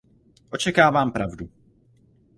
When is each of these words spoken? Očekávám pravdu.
Očekávám 0.49 1.11
pravdu. 1.11 1.49